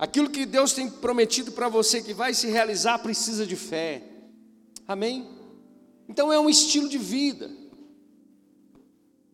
[0.00, 4.02] Aquilo que Deus tem prometido para você que vai se realizar precisa de fé.
[4.88, 5.28] Amém?
[6.08, 7.50] Então é um estilo de vida.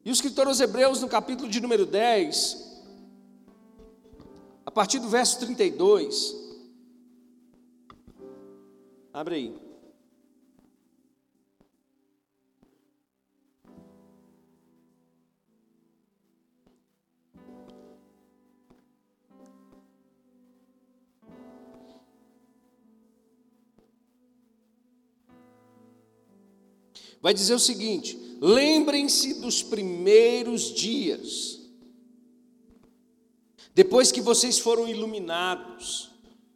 [0.04, 2.82] E o escritor aos Hebreus, no capítulo de número 10,
[4.66, 6.34] a partir do verso 32,
[9.12, 9.65] abre aí.
[27.26, 31.58] Vai dizer o seguinte: lembrem-se dos primeiros dias,
[33.74, 36.12] depois que vocês foram iluminados,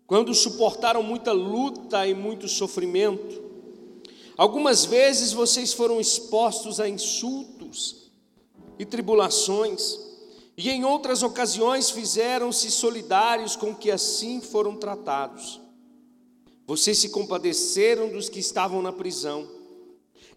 [0.06, 3.50] quando suportaram muita luta e muito sofrimento.
[4.36, 8.12] Algumas vezes vocês foram expostos a insultos
[8.78, 9.98] e tribulações,
[10.56, 15.60] e em outras ocasiões fizeram-se solidários com que assim foram tratados.
[16.64, 19.58] Vocês se compadeceram dos que estavam na prisão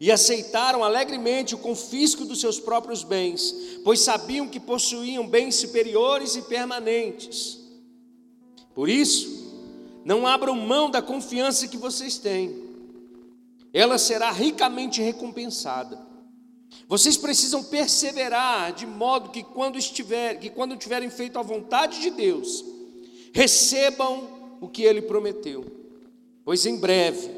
[0.04, 6.36] e aceitaram alegremente o confisco dos seus próprios bens, pois sabiam que possuíam bens superiores
[6.36, 7.58] e permanentes.
[8.76, 9.50] Por isso,
[10.04, 12.54] não abram mão da confiança que vocês têm,
[13.72, 15.98] ela será ricamente recompensada.
[16.86, 22.10] Vocês precisam perseverar de modo que quando estiver, que quando tiverem feito a vontade de
[22.10, 22.66] Deus,
[23.34, 25.64] recebam o que ele prometeu.
[26.44, 27.32] Pois em breve,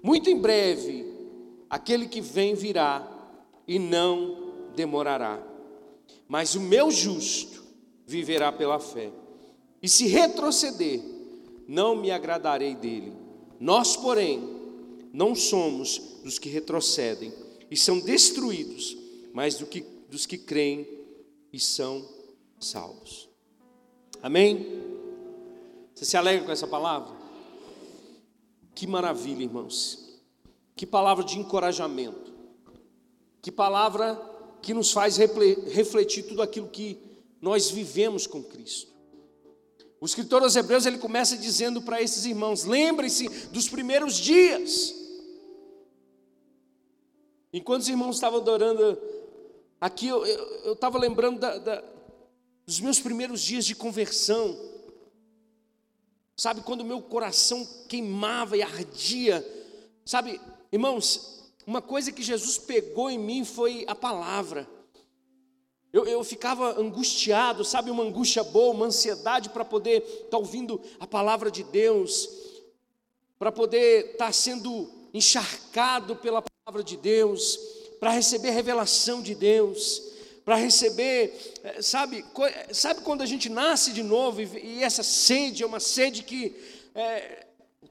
[0.00, 1.05] muito em breve,
[1.68, 3.06] Aquele que vem virá
[3.66, 5.42] e não demorará.
[6.28, 7.64] Mas o meu justo
[8.06, 9.10] viverá pela fé.
[9.82, 11.00] E se retroceder,
[11.66, 13.12] não me agradarei dele.
[13.58, 14.42] Nós, porém,
[15.12, 17.32] não somos dos que retrocedem
[17.70, 18.96] e são destruídos,
[19.32, 20.86] mas do que, dos que creem
[21.52, 22.06] e são
[22.60, 23.28] salvos.
[24.22, 24.82] Amém?
[25.94, 27.16] Você se alegra com essa palavra?
[28.74, 30.05] Que maravilha, irmãos.
[30.76, 32.34] Que palavra de encorajamento.
[33.40, 34.20] Que palavra
[34.60, 37.00] que nos faz refletir tudo aquilo que
[37.40, 38.94] nós vivemos com Cristo.
[40.00, 44.94] O escritor aos Hebreus ele começa dizendo para esses irmãos: lembrem-se dos primeiros dias.
[47.52, 49.00] Enquanto os irmãos estavam adorando
[49.80, 51.84] aqui, eu estava lembrando da, da,
[52.66, 54.58] dos meus primeiros dias de conversão.
[56.36, 59.42] Sabe, quando meu coração queimava e ardia.
[60.04, 60.38] Sabe,
[60.72, 64.68] Irmãos, uma coisa que Jesus pegou em mim foi a palavra.
[65.92, 70.80] Eu, eu ficava angustiado, sabe, uma angústia boa, uma ansiedade para poder estar tá ouvindo
[71.00, 72.28] a palavra de Deus,
[73.38, 77.58] para poder estar tá sendo encharcado pela palavra de Deus,
[77.98, 80.02] para receber revelação de Deus,
[80.44, 81.34] para receber,
[81.64, 82.24] eh, sabe,
[82.72, 86.54] sabe quando a gente nasce de novo e, e essa sede é uma sede que
[86.94, 87.46] é,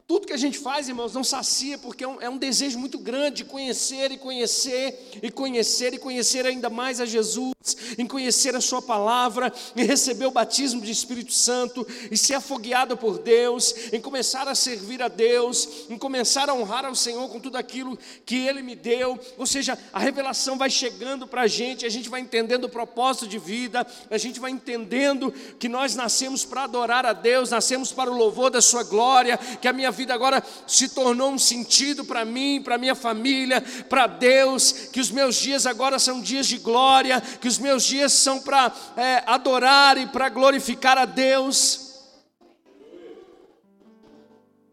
[0.08, 3.00] tudo que a gente faz, irmãos, não sacia, porque é um, é um, desejo muito
[3.00, 7.56] grande de conhecer e conhecer e conhecer e conhecer ainda mais a Jesus,
[7.98, 12.96] em conhecer a Sua palavra, em receber o batismo de Espírito Santo, e ser afogueado
[12.96, 17.40] por Deus, em começar a servir a Deus, em começar a honrar ao Senhor com
[17.40, 19.20] tudo aquilo que Ele me deu.
[19.40, 23.28] Ou seja, a revelação vai chegando para a gente, a gente vai entendendo o propósito
[23.28, 28.12] de vida, a gente vai entendendo que nós nascemos para adorar a Deus, nascemos para
[28.12, 32.24] o louvor da Sua glória, que a minha vida agora se tornou um sentido para
[32.24, 37.20] mim, para minha família, para Deus, que os meus dias agora são dias de glória,
[37.20, 41.86] que os meus dias são para é, adorar e para glorificar a Deus.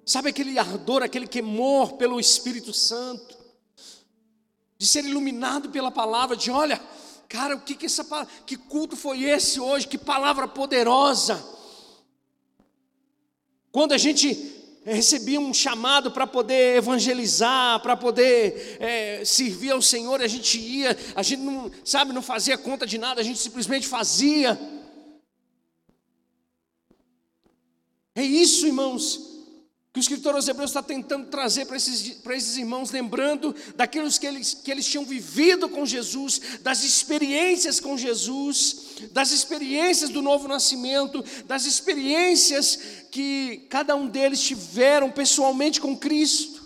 [0.04, 3.34] Sabe aquele ardor, aquele queimor pelo Espírito Santo,
[4.76, 6.78] de ser iluminado pela palavra, de olha,
[7.28, 8.04] cara, o que que essa
[8.44, 9.88] que culto foi esse hoje?
[9.88, 11.52] Que palavra poderosa!
[13.72, 20.20] Quando a gente recebia um chamado para poder evangelizar, para poder é, servir ao Senhor,
[20.20, 23.86] a gente ia, a gente não, sabe, não fazia conta de nada, a gente simplesmente
[23.86, 24.58] fazia.
[28.14, 29.32] É isso, irmãos,
[29.92, 34.10] que o escritor aos Hebreus está tentando trazer para esses, para esses irmãos, lembrando daquilo
[34.10, 40.22] que eles, que eles tinham vivido com Jesus, das experiências com Jesus, das experiências do
[40.22, 42.78] novo nascimento, das experiências
[43.10, 46.62] que cada um deles tiveram pessoalmente com Cristo.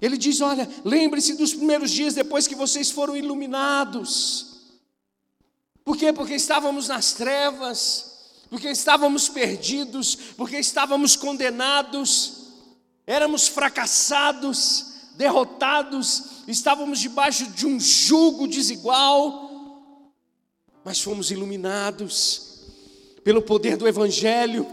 [0.00, 4.46] Ele diz: Olha, lembre-se dos primeiros dias depois que vocês foram iluminados.
[5.84, 6.12] Por quê?
[6.12, 8.10] Porque estávamos nas trevas
[8.50, 12.48] porque estávamos perdidos, porque estávamos condenados,
[13.06, 14.86] éramos fracassados,
[15.20, 19.50] derrotados, estávamos debaixo de um jugo desigual.
[20.82, 22.62] mas fomos iluminados
[23.22, 24.66] pelo poder do Evangelho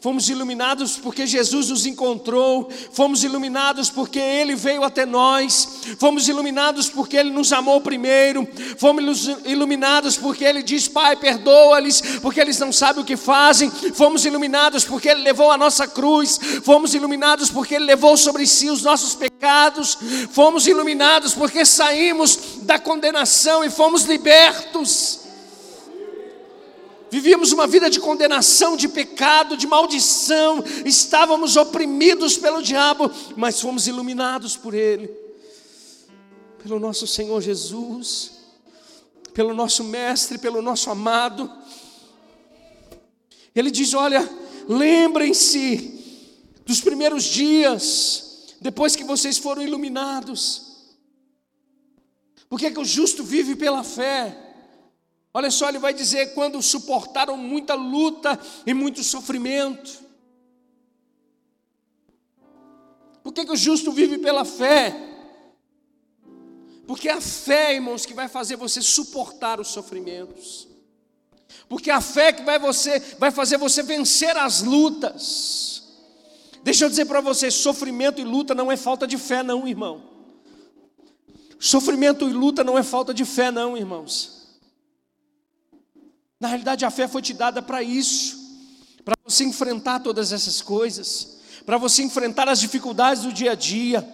[0.00, 6.88] Fomos iluminados porque Jesus nos encontrou, fomos iluminados porque Ele veio até nós, fomos iluminados
[6.88, 8.46] porque Ele nos amou primeiro,
[8.76, 14.24] fomos iluminados porque Ele diz: Pai, perdoa-lhes, porque eles não sabem o que fazem, fomos
[14.24, 18.82] iluminados porque Ele levou a nossa cruz, fomos iluminados porque Ele levou sobre si os
[18.82, 19.96] nossos pecados,
[20.30, 25.25] fomos iluminados porque saímos da condenação e fomos libertos.
[27.16, 33.86] Vivíamos uma vida de condenação, de pecado, de maldição, estávamos oprimidos pelo diabo, mas fomos
[33.86, 35.08] iluminados por Ele,
[36.62, 38.32] pelo nosso Senhor Jesus,
[39.32, 41.50] pelo nosso Mestre, pelo nosso amado.
[43.54, 44.28] Ele diz: Olha,
[44.68, 50.84] lembrem-se dos primeiros dias, depois que vocês foram iluminados.
[52.46, 54.45] Por que, é que o justo vive pela fé?
[55.36, 60.02] Olha só, ele vai dizer: quando suportaram muita luta e muito sofrimento.
[63.22, 64.96] Por que, que o justo vive pela fé?
[66.86, 70.66] Porque é a fé, irmãos, que vai fazer você suportar os sofrimentos.
[71.68, 75.82] Porque é a fé que vai, você, vai fazer você vencer as lutas.
[76.62, 80.02] Deixa eu dizer para você: sofrimento e luta não é falta de fé, não, irmão.
[81.58, 84.35] Sofrimento e luta não é falta de fé, não, irmãos.
[86.38, 88.36] Na realidade, a fé foi te dada para isso,
[89.04, 94.06] para você enfrentar todas essas coisas, para você enfrentar as dificuldades do dia a dia,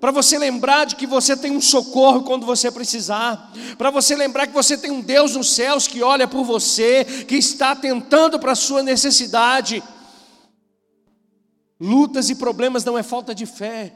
[0.00, 4.46] para você lembrar de que você tem um socorro quando você precisar, para você lembrar
[4.46, 8.52] que você tem um Deus nos céus que olha por você, que está atentando para
[8.52, 9.82] a sua necessidade.
[11.78, 13.92] Lutas e problemas não é falta de fé,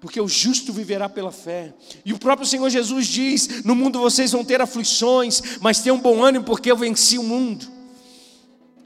[0.00, 1.74] porque o justo viverá pela fé.
[2.04, 6.22] E o próprio Senhor Jesus diz: No mundo vocês vão ter aflições, mas tenham bom
[6.22, 7.66] ânimo, porque eu venci o mundo.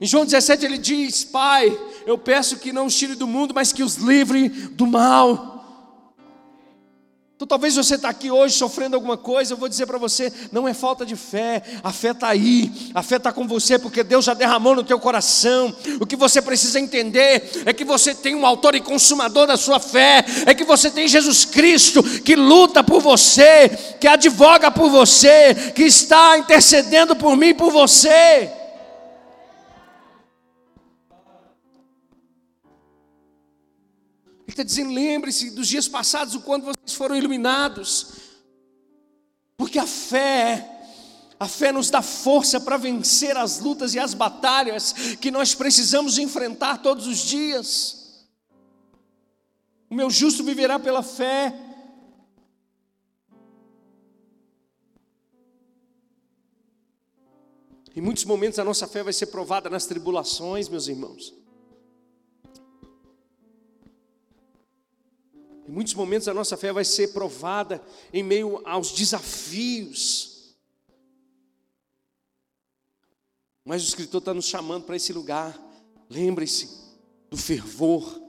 [0.00, 3.72] Em João 17 ele diz: Pai, eu peço que não os tire do mundo, mas
[3.72, 5.49] que os livre do mal.
[7.40, 10.68] Então talvez você está aqui hoje sofrendo alguma coisa, eu vou dizer para você, não
[10.68, 14.26] é falta de fé, a fé está aí, a fé está com você, porque Deus
[14.26, 15.74] já derramou no teu coração.
[15.98, 19.80] O que você precisa entender é que você tem um autor e consumador da sua
[19.80, 25.72] fé, é que você tem Jesus Cristo que luta por você, que advoga por você,
[25.74, 28.59] que está intercedendo por mim e por você.
[34.50, 38.14] Ele está dizendo: lembre-se dos dias passados, o quanto vocês foram iluminados,
[39.56, 40.88] porque a fé,
[41.38, 46.18] a fé nos dá força para vencer as lutas e as batalhas que nós precisamos
[46.18, 48.26] enfrentar todos os dias.
[49.88, 51.54] O meu justo viverá pela fé.
[57.94, 61.39] Em muitos momentos a nossa fé vai ser provada nas tribulações, meus irmãos.
[65.70, 67.80] Em muitos momentos a nossa fé vai ser provada
[68.12, 70.56] em meio aos desafios.
[73.64, 75.56] Mas o escritor está nos chamando para esse lugar.
[76.08, 76.68] Lembre-se
[77.30, 78.20] do fervor.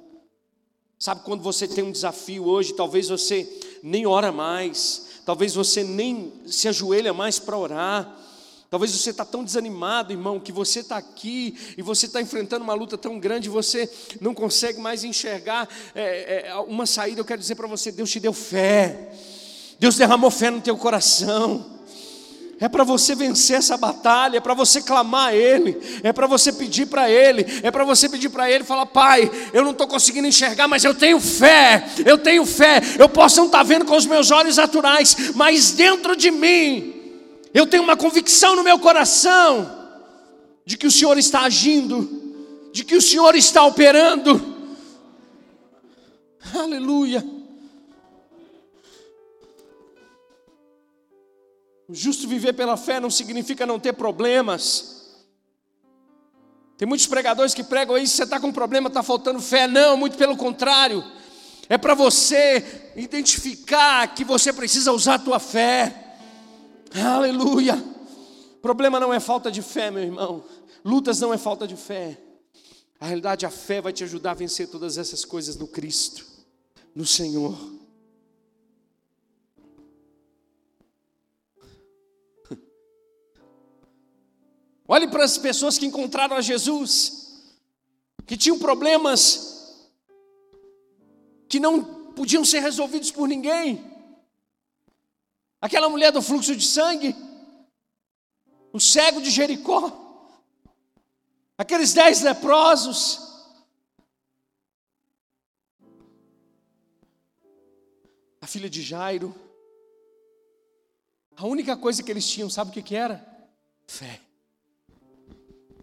[1.00, 3.50] Sabe quando você tem um desafio hoje, talvez você
[3.82, 8.20] nem ora mais, talvez você nem se ajoelha mais para orar.
[8.72, 12.74] Talvez você está tão desanimado, irmão, que você está aqui e você está enfrentando uma
[12.74, 13.92] luta tão grande, você
[14.22, 17.20] não consegue mais enxergar é, é, uma saída.
[17.20, 19.12] Eu quero dizer para você: Deus te deu fé,
[19.78, 21.82] Deus derramou fé no teu coração.
[22.62, 26.54] É para você vencer essa batalha, é para você clamar a Ele, é para você
[26.54, 30.30] pedir para Ele, é para você pedir para Ele, falar: Pai, eu não estou conseguindo
[30.30, 32.82] enxergar, mas eu tenho fé, eu tenho fé.
[32.98, 37.01] Eu posso não estar tá vendo com os meus olhos naturais, mas dentro de mim
[37.54, 39.80] eu tenho uma convicção no meu coração
[40.66, 44.40] de que o Senhor está agindo, de que o Senhor está operando.
[46.54, 47.26] Aleluia.
[51.88, 55.02] O justo viver pela fé não significa não ter problemas.
[56.78, 59.68] Tem muitos pregadores que pregam aí, você está com problema, está faltando fé.
[59.68, 61.04] Não, muito pelo contrário.
[61.70, 66.01] É para você identificar que você precisa usar a tua fé.
[66.94, 67.82] Aleluia.
[68.62, 70.44] Problema não é falta de fé, meu irmão.
[70.84, 72.18] Lutas não é falta de fé.
[73.00, 76.26] A realidade, a fé vai te ajudar a vencer todas essas coisas no Cristo,
[76.94, 77.58] no Senhor.
[84.88, 87.54] Olhe para as pessoas que encontraram a Jesus,
[88.28, 89.90] que tinham problemas
[91.50, 93.91] que não podiam ser resolvidos por ninguém.
[95.62, 97.16] Aquela mulher do fluxo de sangue.
[98.74, 99.92] o cego de Jericó,
[101.58, 103.20] aqueles dez leprosos,
[108.40, 109.36] a filha de Jairo.
[111.36, 113.26] A única coisa que eles tinham, sabe o que, que era?
[113.88, 114.22] Fé.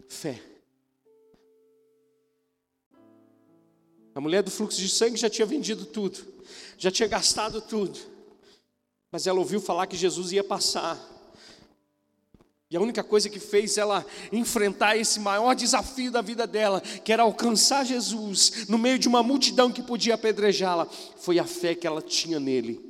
[0.07, 0.41] Fé.
[4.15, 6.19] A mulher do fluxo de sangue já tinha vendido tudo,
[6.77, 7.99] já tinha gastado tudo,
[9.11, 10.99] mas ela ouviu falar que Jesus ia passar.
[12.71, 17.11] E a única coisa que fez ela enfrentar esse maior desafio da vida dela, que
[17.11, 20.85] era alcançar Jesus no meio de uma multidão que podia apedrejá-la,
[21.17, 22.87] foi a fé que ela tinha nele.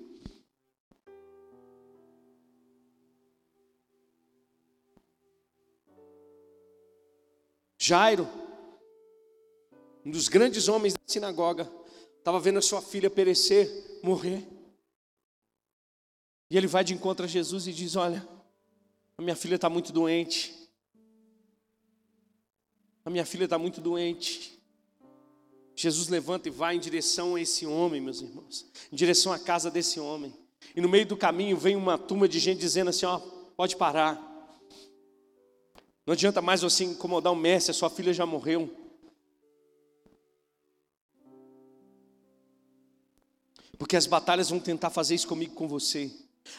[7.77, 8.27] Jairo,
[10.05, 11.71] um dos grandes homens da sinagoga,
[12.17, 14.58] estava vendo a sua filha perecer, morrer.
[16.49, 18.27] E ele vai de encontro a Jesus e diz: Olha,
[19.17, 20.55] a minha filha está muito doente.
[23.05, 24.59] A minha filha está muito doente.
[25.75, 29.71] Jesus levanta e vai em direção a esse homem, meus irmãos, em direção à casa
[29.71, 30.33] desse homem.
[30.75, 33.19] E no meio do caminho vem uma turma de gente dizendo assim: Ó,
[33.55, 34.25] pode parar.
[36.05, 38.75] Não adianta mais você incomodar o mestre, a sua filha já morreu.
[43.77, 46.11] Porque as batalhas vão tentar fazer isso comigo com você.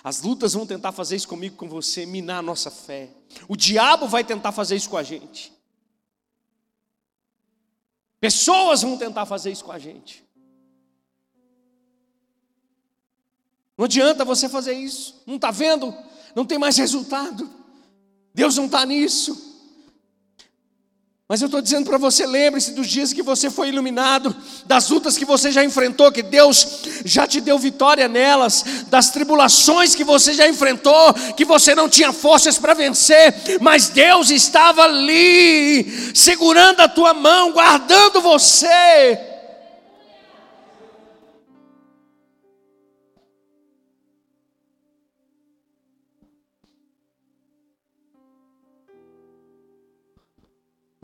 [0.03, 3.11] As lutas vão tentar fazer isso comigo com você, minar a nossa fé.
[3.49, 5.53] O diabo vai tentar fazer isso com a gente.
[8.21, 10.25] Pessoas vão tentar fazer isso com a gente.
[13.77, 15.23] Não adianta você fazer isso.
[15.27, 15.95] Não está vendo?
[16.35, 17.49] Não tem mais resultado.
[18.35, 19.50] Deus não está nisso.
[21.31, 24.35] Mas eu estou dizendo para você, lembre-se dos dias que você foi iluminado,
[24.67, 29.95] das lutas que você já enfrentou, que Deus já te deu vitória nelas, das tribulações
[29.95, 36.11] que você já enfrentou, que você não tinha forças para vencer, mas Deus estava ali,
[36.17, 39.30] segurando a tua mão, guardando você.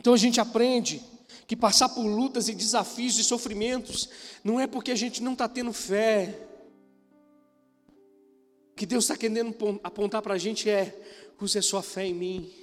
[0.07, 1.03] Então a gente aprende
[1.49, 4.09] que passar por lutas e desafios e sofrimentos
[4.45, 6.33] não é porque a gente não está tendo fé.
[8.71, 10.97] O que Deus está querendo apontar para a gente é:
[11.41, 12.55] use a sua fé em mim,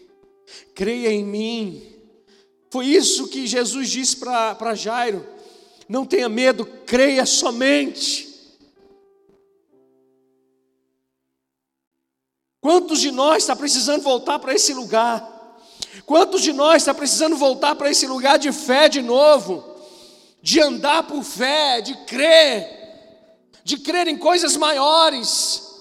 [0.73, 1.85] creia em mim.
[2.69, 5.27] Foi isso que Jesus disse para Jairo:
[5.89, 8.57] não tenha medo, creia somente.
[12.61, 15.32] Quantos de nós está precisando voltar para esse lugar?
[16.05, 19.63] Quantos de nós está precisando voltar para esse lugar de fé de novo?
[20.41, 22.67] De andar por fé, de crer,
[23.63, 25.72] de crer em coisas maiores,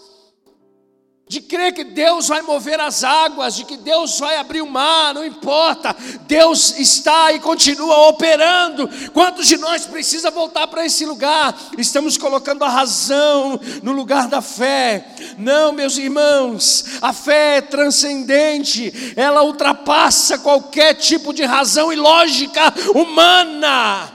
[1.29, 5.15] de crer que Deus vai mover as águas, de que Deus vai abrir o mar,
[5.15, 8.87] não importa, Deus está e continua operando.
[9.13, 11.59] Quantos de nós precisa voltar para esse lugar?
[11.79, 15.07] Estamos colocando a razão no lugar da fé.
[15.39, 22.75] Não, meus irmãos, a fé é transcendente, ela ultrapassa qualquer tipo de razão e lógica
[22.95, 24.13] humana.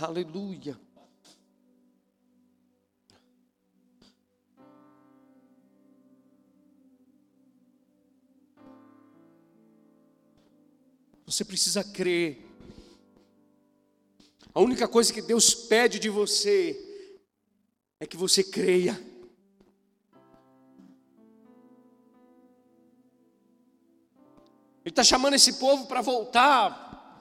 [0.00, 0.85] Aleluia.
[11.26, 12.40] Você precisa crer.
[14.54, 16.80] A única coisa que Deus pede de você
[17.98, 18.92] é que você creia.
[24.84, 27.20] Ele está chamando esse povo para voltar.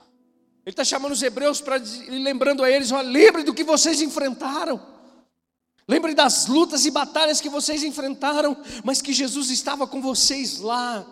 [0.63, 4.93] Ele está chamando os hebreus para lembrando a eles: lembre do que vocês enfrentaram.
[5.87, 11.05] Lembre das lutas e batalhas que vocês enfrentaram, mas que Jesus estava com vocês lá.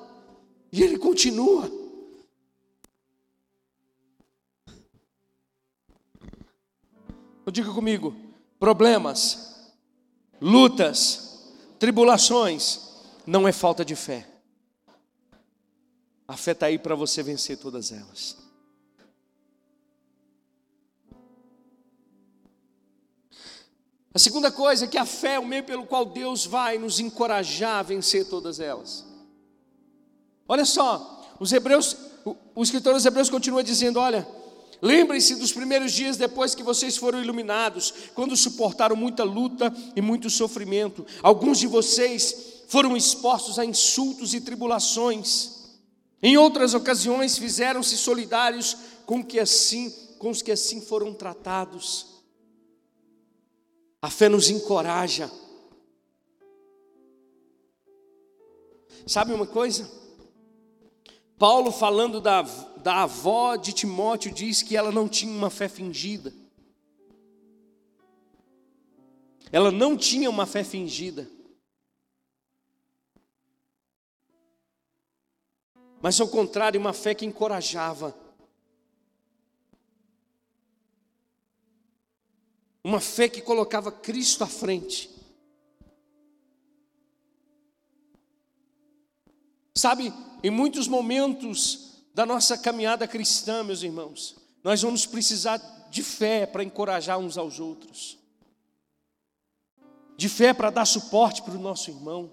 [0.71, 1.82] E Ele continua.
[7.53, 8.13] Diga comigo:
[8.59, 9.71] problemas,
[10.41, 12.79] lutas, tribulações,
[13.25, 14.27] não é falta de fé.
[16.27, 18.37] A fé está aí para você vencer todas elas.
[24.13, 26.99] A segunda coisa é que a fé é o meio pelo qual Deus vai nos
[26.99, 29.03] encorajar a vencer todas elas.
[30.47, 31.97] Olha só, os hebreus,
[32.53, 34.27] o, escritor dos hebreus continua dizendo: olha,
[34.83, 40.29] Lembrem-se dos primeiros dias depois que vocês foram iluminados, quando suportaram muita luta e muito
[40.29, 41.07] sofrimento.
[41.21, 45.69] Alguns de vocês foram expostos a insultos e tribulações.
[46.21, 48.75] Em outras ocasiões fizeram-se solidários
[49.05, 52.21] com que assim, com os que assim foram tratados.
[54.01, 55.31] A fé nos encoraja.
[59.07, 59.89] Sabe uma coisa?
[61.39, 62.43] Paulo, falando da,
[62.83, 66.33] da avó de Timóteo, diz que ela não tinha uma fé fingida.
[69.53, 71.29] Ela não tinha uma fé fingida.
[76.01, 78.13] Mas ao contrário, uma fé que encorajava.
[82.83, 85.09] Uma fé que colocava Cristo à frente.
[89.73, 90.13] Sabe,
[90.43, 95.57] em muitos momentos da nossa caminhada cristã, meus irmãos, nós vamos precisar
[95.89, 98.19] de fé para encorajar uns aos outros,
[100.15, 102.31] de fé para dar suporte para o nosso irmão,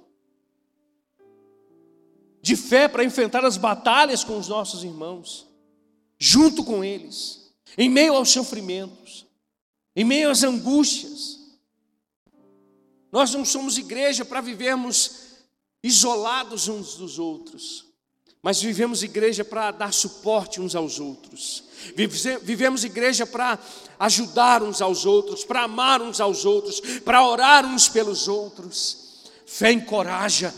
[2.42, 5.46] de fé para enfrentar as batalhas com os nossos irmãos,
[6.18, 9.26] junto com eles, em meio aos sofrimentos,
[9.96, 11.38] em meio às angústias.
[13.10, 15.30] Nós não somos igreja para vivermos
[15.82, 17.89] isolados uns dos outros,
[18.42, 21.64] mas vivemos igreja para dar suporte uns aos outros.
[22.42, 23.58] Vivemos igreja para
[23.98, 29.30] ajudar uns aos outros, para amar uns aos outros, para orar uns pelos outros.
[29.44, 30.54] Fé encoraja.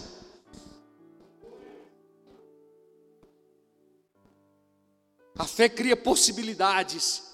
[5.37, 7.33] A fé cria possibilidades.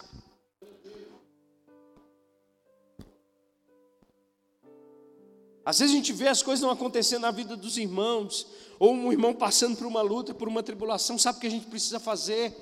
[5.63, 8.47] Às vezes a gente vê as coisas não acontecendo na vida dos irmãos,
[8.79, 11.67] ou um irmão passando por uma luta, por uma tribulação, sabe o que a gente
[11.67, 12.55] precisa fazer?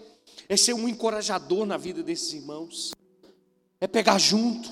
[0.49, 2.93] É ser um encorajador na vida desses irmãos,
[3.81, 4.71] é pegar junto,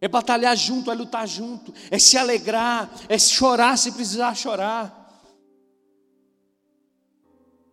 [0.00, 5.04] é batalhar junto, é lutar junto, é se alegrar, é chorar se precisar chorar.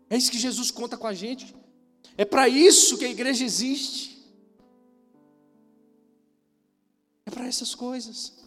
[0.10, 1.56] É isso que Jesus conta com a gente,
[2.16, 4.24] é para isso que a igreja existe,
[7.26, 8.43] é para essas coisas.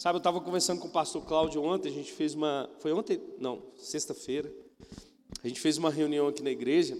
[0.00, 2.70] Sabe, eu estava conversando com o pastor Cláudio ontem, a gente fez uma.
[2.78, 3.20] Foi ontem?
[3.38, 4.50] Não, sexta-feira.
[5.44, 6.96] A gente fez uma reunião aqui na igreja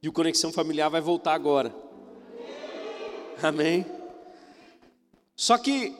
[0.00, 1.74] e o Conexão Familiar vai voltar agora.
[3.42, 3.84] Amém?
[5.34, 5.96] Só que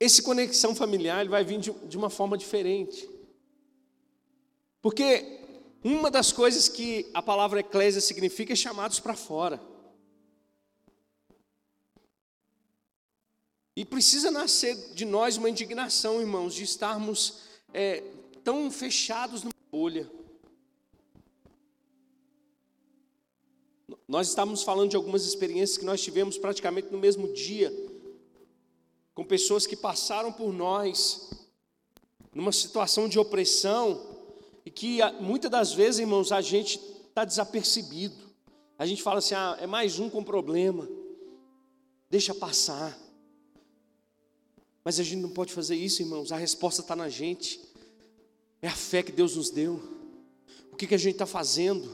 [0.00, 3.08] esse Conexão Familiar ele vai vir de, de uma forma diferente.
[4.82, 5.38] Porque
[5.84, 9.67] uma das coisas que a palavra eclésia significa é chamados para fora.
[13.78, 18.02] E precisa nascer de nós uma indignação, irmãos, de estarmos é,
[18.42, 20.10] tão fechados numa bolha.
[24.08, 27.72] Nós estávamos falando de algumas experiências que nós tivemos praticamente no mesmo dia,
[29.14, 31.30] com pessoas que passaram por nós,
[32.34, 34.18] numa situação de opressão,
[34.66, 38.28] e que muitas das vezes, irmãos, a gente está desapercebido.
[38.76, 40.88] A gente fala assim: ah, é mais um com problema,
[42.10, 43.06] deixa passar.
[44.88, 46.32] Mas a gente não pode fazer isso, irmãos.
[46.32, 47.60] A resposta está na gente.
[48.62, 49.82] É a fé que Deus nos deu.
[50.72, 51.86] O que, que a gente está fazendo?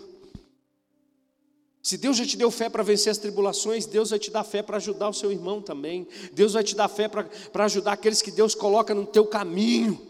[1.83, 4.63] Se Deus já te deu fé para vencer as tribulações, Deus vai te dar fé
[4.63, 6.07] para ajudar o seu irmão também.
[6.35, 10.01] Deus vai te dar fé para ajudar aqueles que Deus coloca no teu caminho.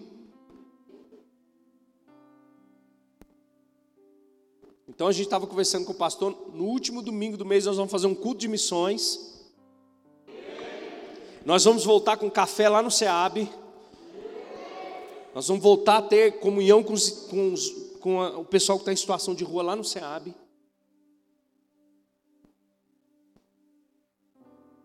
[4.87, 7.91] Então a gente estava conversando com o pastor, no último domingo do mês nós vamos
[7.91, 9.34] fazer um culto de missões.
[11.45, 13.49] Nós vamos voltar com café lá no SEAB.
[15.35, 18.83] Nós vamos voltar a ter comunhão com, os, com, os, com a, o pessoal que
[18.83, 20.35] está em situação de rua lá no SEAB.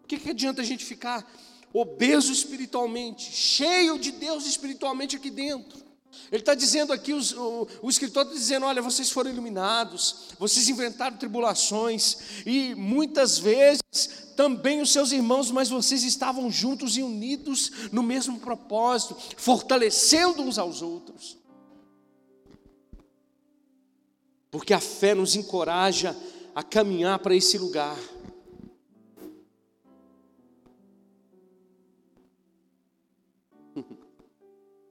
[0.04, 1.26] O que, que adianta a gente ficar
[1.72, 5.89] obeso espiritualmente, cheio de Deus espiritualmente aqui dentro?
[6.32, 11.18] Ele está dizendo aqui, o, o, escritor está dizendo: olha, vocês foram iluminados, vocês inventaram
[11.18, 13.82] tribulações, e muitas vezes
[14.36, 20.58] também os seus irmãos, mas vocês estavam juntos e unidos no mesmo propósito, fortalecendo uns
[20.58, 21.38] aos outros.
[24.52, 26.16] Porque a fé nos encoraja
[26.56, 27.98] a caminhar para esse lugar.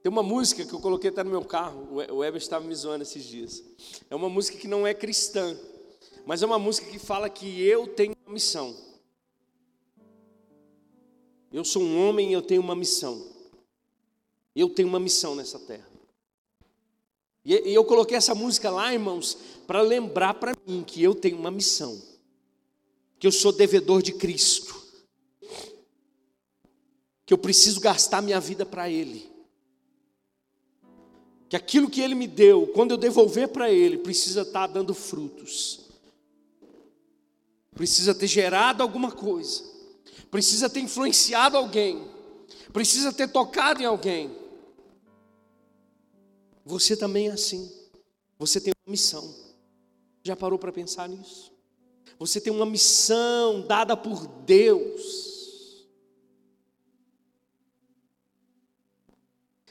[0.01, 3.03] Tem uma música que eu coloquei até no meu carro, o Weber estava me zoando
[3.03, 3.61] esses dias.
[4.09, 5.57] É uma música que não é cristã,
[6.25, 8.75] mas é uma música que fala que eu tenho uma missão.
[11.51, 13.27] Eu sou um homem e eu tenho uma missão.
[14.55, 15.87] Eu tenho uma missão nessa terra.
[17.43, 21.51] E eu coloquei essa música lá, irmãos, para lembrar para mim que eu tenho uma
[21.51, 21.99] missão.
[23.17, 24.81] Que eu sou devedor de Cristo.
[27.25, 29.38] Que eu preciso gastar minha vida para Ele
[31.49, 34.93] que aquilo que Ele me deu, quando eu devolver para Ele, precisa estar tá dando
[34.93, 35.79] frutos,
[37.73, 39.63] precisa ter gerado alguma coisa,
[40.29, 42.07] precisa ter influenciado alguém,
[42.71, 44.37] precisa ter tocado em alguém.
[46.63, 47.71] Você também é assim.
[48.37, 49.35] Você tem uma missão.
[50.23, 51.51] Já parou para pensar nisso?
[52.19, 55.28] Você tem uma missão dada por Deus.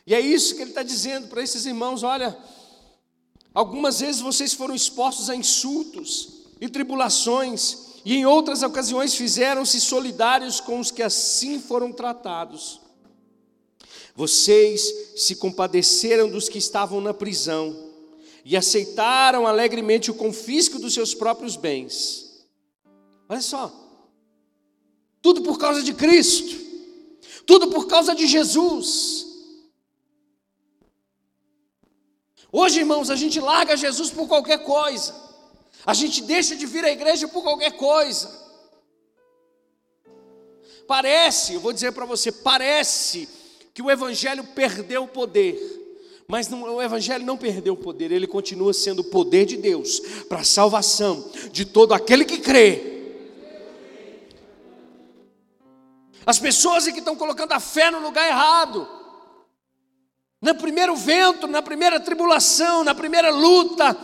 [0.08, 2.34] E é isso que ele está dizendo para esses irmãos: olha,
[3.52, 10.60] algumas vezes vocês foram expostos a insultos e tribulações, e em outras ocasiões fizeram-se solidários
[10.60, 12.80] com os que assim foram tratados.
[14.16, 17.76] Vocês se compadeceram dos que estavam na prisão
[18.46, 22.46] e aceitaram alegremente o confisco dos seus próprios bens.
[23.28, 23.70] Olha só,
[25.20, 26.56] tudo por causa de Cristo,
[27.44, 29.27] tudo por causa de Jesus.
[32.50, 35.14] Hoje, irmãos, a gente larga Jesus por qualquer coisa.
[35.84, 38.46] A gente deixa de vir à igreja por qualquer coisa.
[40.86, 43.28] Parece, eu vou dizer para você, parece
[43.74, 45.78] que o evangelho perdeu o poder.
[46.30, 49.98] Mas não, o Evangelho não perdeu o poder, ele continua sendo o poder de Deus
[50.28, 53.14] para a salvação de todo aquele que crê.
[56.26, 58.86] As pessoas que estão colocando a fé no lugar errado,
[60.40, 63.96] no primeiro vento, na primeira tribulação, na primeira luta,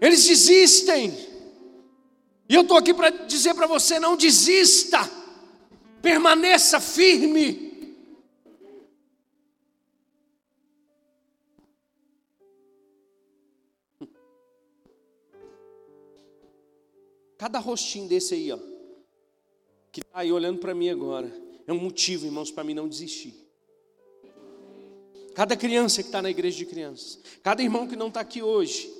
[0.00, 1.10] eles desistem.
[2.48, 4.98] E eu estou aqui para dizer para você: não desista,
[6.00, 7.66] permaneça firme.
[17.36, 18.58] Cada rostinho desse aí, ó,
[19.92, 21.30] que está aí olhando para mim agora,
[21.66, 23.45] é um motivo, irmãos, para mim não desistir.
[25.36, 28.90] Cada criança que está na igreja de crianças, cada irmão que não está aqui hoje,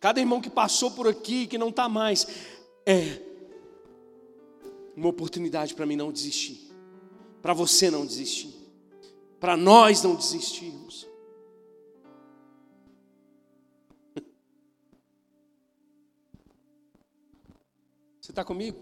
[0.00, 2.26] cada irmão que passou por aqui que não está mais,
[2.86, 3.20] é
[4.96, 6.72] uma oportunidade para mim não desistir,
[7.42, 8.54] para você não desistir,
[9.38, 11.06] para nós não desistirmos.
[18.18, 18.78] Você está comigo?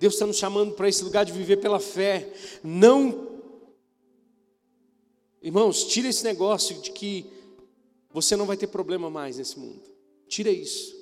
[0.00, 2.32] Deus está nos chamando para esse lugar de viver pela fé,
[2.64, 3.35] não
[5.46, 7.24] Irmãos, tira esse negócio de que
[8.10, 9.80] você não vai ter problema mais nesse mundo.
[10.26, 10.92] Tira isso.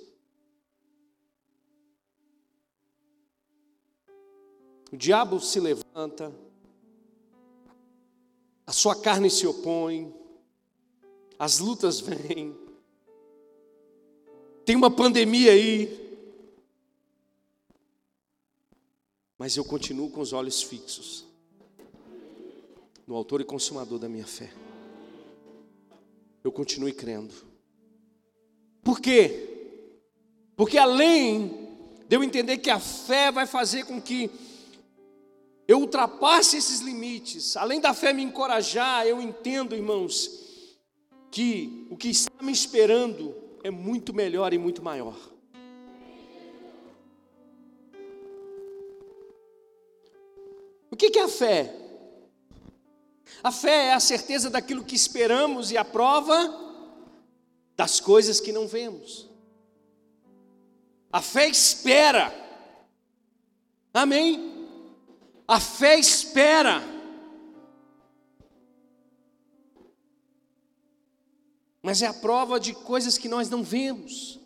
[4.93, 6.31] O diabo se levanta,
[8.67, 10.15] a sua carne se opõe,
[11.39, 12.55] as lutas vêm,
[14.67, 16.23] tem uma pandemia aí,
[19.39, 21.33] mas eu continuo com os olhos fixos
[23.07, 24.51] no Autor e Consumador da minha fé.
[26.43, 27.35] Eu continue crendo.
[28.83, 29.51] Por quê?
[30.57, 31.69] Porque além
[32.09, 34.31] de eu entender que a fé vai fazer com que
[35.67, 40.79] eu ultrapasse esses limites, além da fé me encorajar, eu entendo, irmãos,
[41.31, 45.17] que o que está me esperando é muito melhor e muito maior.
[50.91, 51.84] O que é a fé?
[53.43, 56.63] A fé é a certeza daquilo que esperamos e a prova
[57.77, 59.29] das coisas que não vemos.
[61.13, 62.33] A fé espera.
[63.93, 64.67] Amém?
[65.47, 66.83] A fé espera.
[71.83, 74.41] Mas é a prova de coisas que nós não vemos.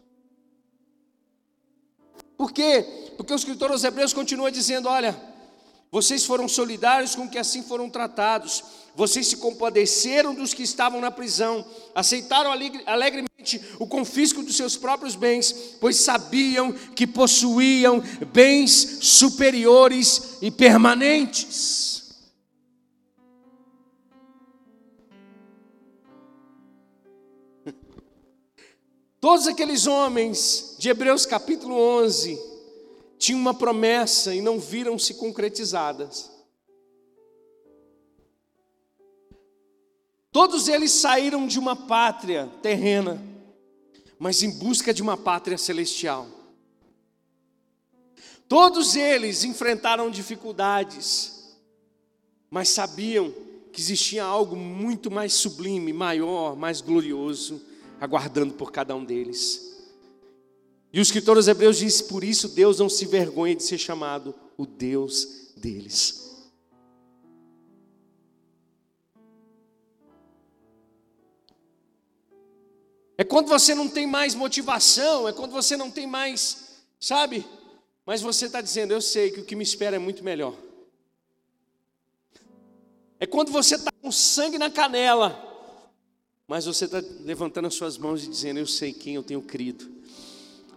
[2.36, 3.14] Por quê?
[3.16, 5.12] Porque o escritor aos Hebreus continua dizendo: olha,
[5.90, 8.62] vocês foram solidários com que assim foram tratados.
[8.94, 13.28] Vocês se compadeceram dos que estavam na prisão, aceitaram alegremente
[13.78, 22.18] o confisco dos seus próprios bens, pois sabiam que possuíam bens superiores e permanentes.
[29.20, 32.47] Todos aqueles homens de Hebreus capítulo 11,
[33.18, 36.30] tinham uma promessa e não viram se concretizadas.
[40.30, 43.20] Todos eles saíram de uma pátria terrena,
[44.18, 46.28] mas em busca de uma pátria celestial.
[48.48, 51.56] Todos eles enfrentaram dificuldades,
[52.48, 53.34] mas sabiam
[53.72, 57.60] que existia algo muito mais sublime, maior, mais glorioso,
[58.00, 59.67] aguardando por cada um deles.
[60.92, 64.34] E o escritor aos Hebreus diz: Por isso Deus não se vergonha de ser chamado
[64.56, 66.28] o Deus deles.
[73.16, 77.44] É quando você não tem mais motivação, é quando você não tem mais, sabe?
[78.06, 80.54] Mas você está dizendo: Eu sei que o que me espera é muito melhor.
[83.20, 85.44] É quando você está com sangue na canela,
[86.46, 89.98] mas você está levantando as suas mãos e dizendo: Eu sei quem eu tenho crido.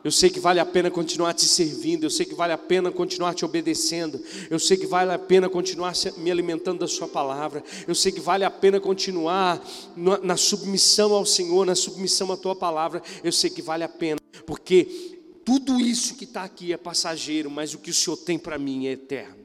[0.03, 2.91] Eu sei que vale a pena continuar te servindo, eu sei que vale a pena
[2.91, 7.63] continuar te obedecendo, eu sei que vale a pena continuar me alimentando da Sua palavra,
[7.87, 9.63] eu sei que vale a pena continuar
[9.95, 14.19] na submissão ao Senhor, na submissão à Tua palavra, eu sei que vale a pena,
[14.45, 18.57] porque tudo isso que está aqui é passageiro, mas o que o Senhor tem para
[18.57, 19.40] mim é eterno.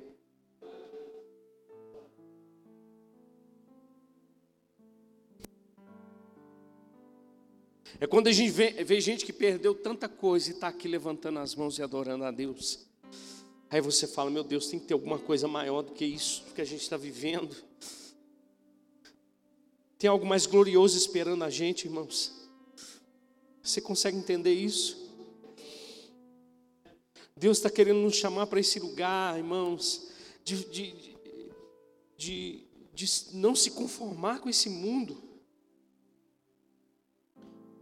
[7.98, 11.38] É quando a gente vê, vê gente que perdeu tanta coisa e está aqui levantando
[11.38, 12.86] as mãos e adorando a Deus.
[13.70, 16.60] Aí você fala: Meu Deus, tem que ter alguma coisa maior do que isso que
[16.60, 17.56] a gente está vivendo.
[19.98, 22.32] Tem algo mais glorioso esperando a gente, irmãos.
[23.62, 25.06] Você consegue entender isso?
[27.34, 30.10] Deus está querendo nos chamar para esse lugar, irmãos,
[30.44, 30.94] de, de,
[32.16, 35.25] de, de não se conformar com esse mundo.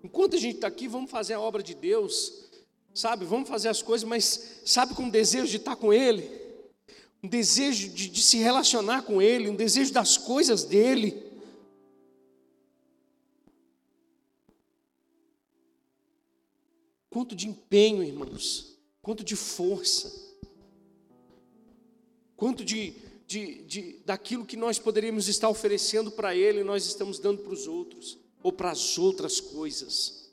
[0.05, 2.51] Enquanto a gente está aqui, vamos fazer a obra de Deus,
[2.93, 3.25] sabe?
[3.25, 6.31] Vamos fazer as coisas, mas sabe com um desejo de estar com Ele,
[7.23, 11.23] um desejo de, de se relacionar com Ele, um desejo das coisas dEle.
[17.09, 20.13] Quanto de empenho, irmãos, quanto de força,
[22.37, 22.95] quanto de,
[23.27, 27.67] de, de daquilo que nós poderíamos estar oferecendo para Ele, nós estamos dando para os
[27.67, 30.31] outros ou para as outras coisas.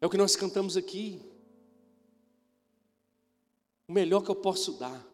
[0.00, 1.20] É o que nós cantamos aqui.
[3.88, 5.04] O melhor que eu posso dar.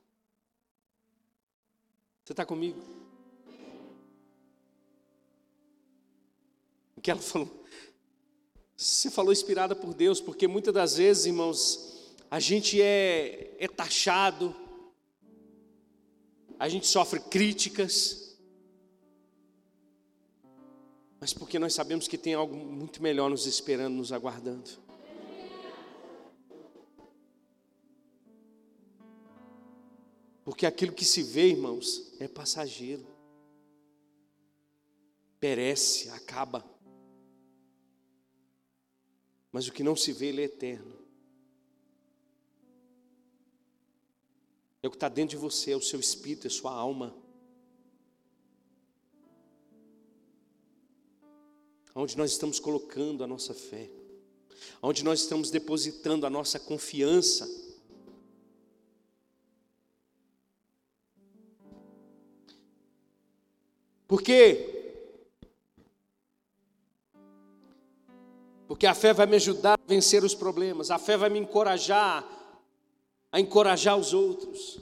[2.23, 2.79] Você está comigo?
[6.95, 7.65] O que ela falou?
[8.77, 14.55] Você falou inspirada por Deus, porque muitas das vezes, irmãos, a gente é, é taxado,
[16.61, 18.37] a gente sofre críticas,
[21.19, 24.69] mas porque nós sabemos que tem algo muito melhor nos esperando, nos aguardando.
[30.45, 33.07] Porque aquilo que se vê, irmãos, é passageiro,
[35.39, 36.63] perece, acaba.
[39.51, 40.95] Mas o que não se vê, ele é eterno.
[44.83, 47.15] É o que está dentro de você, é o seu espírito, é sua alma.
[51.95, 53.91] Onde nós estamos colocando a nossa fé,
[54.83, 57.47] onde nós estamos depositando a nossa confiança.
[64.07, 64.77] Por quê?
[68.67, 72.40] Porque a fé vai me ajudar a vencer os problemas, a fé vai me encorajar
[73.33, 74.81] a encorajar os outros.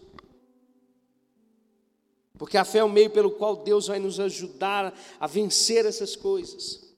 [2.39, 6.15] Porque a fé é o meio pelo qual Deus vai nos ajudar a vencer essas
[6.15, 6.95] coisas.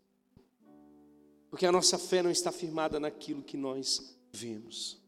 [1.49, 4.99] Porque a nossa fé não está firmada naquilo que nós vemos.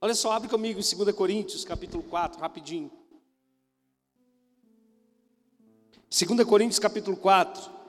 [0.00, 2.90] Olha só, abre comigo em 2 Coríntios, capítulo 4, rapidinho.
[6.10, 7.81] 2 Coríntios, capítulo 4.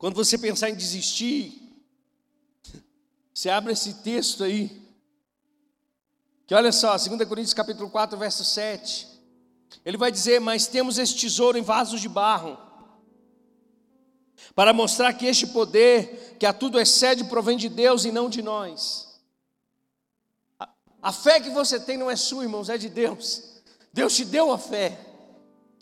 [0.00, 1.60] Quando você pensar em desistir,
[3.34, 4.80] você abre esse texto aí,
[6.46, 9.06] que olha só, 2 Coríntios capítulo 4, verso 7.
[9.84, 12.56] Ele vai dizer: Mas temos este tesouro em vasos de barro,
[14.54, 18.40] para mostrar que este poder, que a tudo excede, provém de Deus e não de
[18.40, 19.20] nós.
[20.58, 20.66] A,
[21.02, 23.60] a fé que você tem não é sua, irmãos, é de Deus.
[23.92, 24.98] Deus te deu a fé.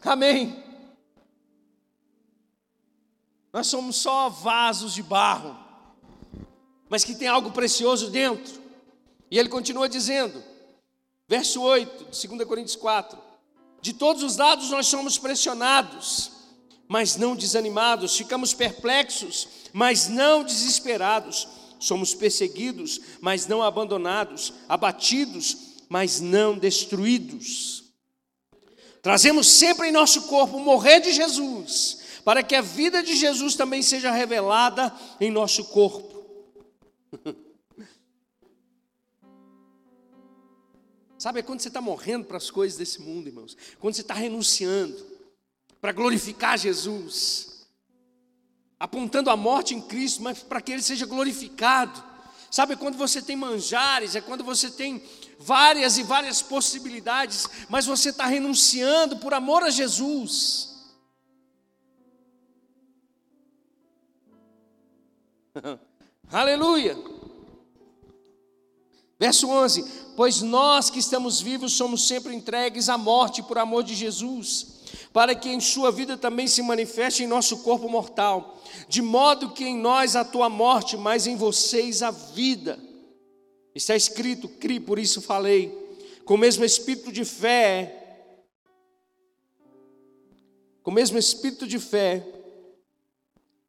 [0.02, 0.67] Amém.
[3.58, 5.58] Nós somos só vasos de barro,
[6.88, 8.62] mas que tem algo precioso dentro.
[9.28, 10.40] E ele continua dizendo,
[11.26, 13.18] verso 8, de 2 Coríntios 4:
[13.82, 16.30] De todos os lados nós somos pressionados,
[16.86, 21.48] mas não desanimados, ficamos perplexos, mas não desesperados,
[21.80, 25.56] somos perseguidos, mas não abandonados, abatidos,
[25.88, 27.82] mas não destruídos.
[29.02, 31.97] Trazemos sempre em nosso corpo o morrer de Jesus
[32.28, 36.26] para que a vida de Jesus também seja revelada em nosso corpo.
[41.16, 44.12] Sabe, é quando você está morrendo para as coisas desse mundo, irmãos, quando você está
[44.12, 45.06] renunciando
[45.80, 47.66] para glorificar Jesus,
[48.78, 52.04] apontando a morte em Cristo, mas para que Ele seja glorificado.
[52.50, 55.02] Sabe, é quando você tem manjares, é quando você tem
[55.38, 60.76] várias e várias possibilidades, mas você está renunciando por amor a Jesus.
[66.30, 66.96] Aleluia.
[69.18, 69.84] Verso 11:
[70.16, 74.80] Pois nós que estamos vivos somos sempre entregues à morte por amor de Jesus,
[75.12, 79.64] para que em Sua vida também se manifeste em nosso corpo mortal, de modo que
[79.64, 82.78] em nós a morte, mas em vocês a vida.
[83.74, 85.72] Está escrito, cri, por isso falei,
[86.24, 87.94] com o mesmo espírito de fé,
[90.82, 92.37] com o mesmo espírito de fé,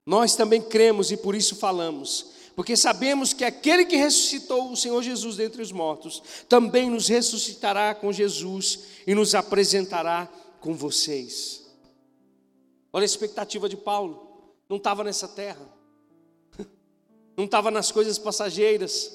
[0.10, 5.02] nós também cremos e por isso falamos porque sabemos que aquele que ressuscitou o Senhor
[5.02, 10.28] Jesus dentre os mortos, também nos ressuscitará com Jesus e nos apresentará
[10.60, 11.66] com vocês.
[12.92, 15.66] Olha a expectativa de Paulo, não estava nessa terra,
[17.38, 19.10] não estava nas coisas passageiras,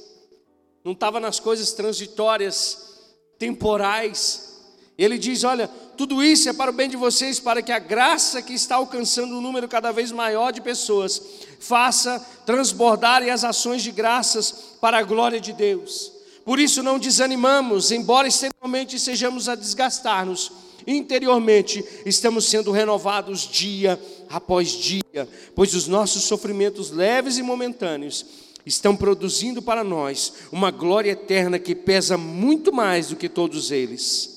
[0.83, 3.04] não estava nas coisas transitórias,
[3.38, 4.54] temporais.
[4.96, 8.40] Ele diz: Olha, tudo isso é para o bem de vocês, para que a graça
[8.40, 11.20] que está alcançando um número cada vez maior de pessoas
[11.59, 16.12] faça transbordarem as ações de graças para a glória de Deus.
[16.44, 20.52] Por isso não desanimamos, embora exteriormente sejamos a desgastar-nos,
[20.87, 28.26] interiormente estamos sendo renovados dia após dia, pois os nossos sofrimentos leves e momentâneos
[28.66, 34.34] estão produzindo para nós uma glória eterna que pesa muito mais do que todos eles.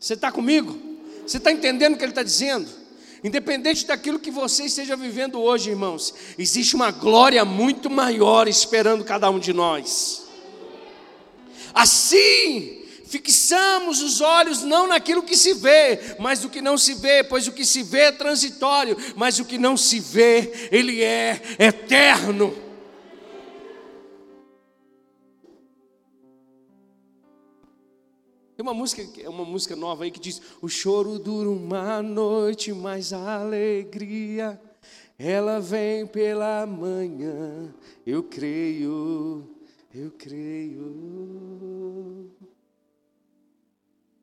[0.00, 0.78] Você está comigo?
[1.26, 2.66] Você está entendendo o que ele está dizendo?
[3.22, 9.28] Independente daquilo que você esteja vivendo hoje, irmãos, existe uma glória muito maior esperando cada
[9.28, 10.22] um de nós.
[11.74, 17.22] Assim, fixamos os olhos não naquilo que se vê, mas do que não se vê,
[17.22, 21.42] pois o que se vê é transitório, mas o que não se vê, ele é
[21.58, 22.69] eterno.
[28.60, 33.10] Tem uma música, uma música nova aí que diz: O choro dura uma noite, mas
[33.10, 34.60] a alegria
[35.18, 37.74] ela vem pela manhã.
[38.06, 39.48] Eu creio,
[39.94, 40.84] eu creio.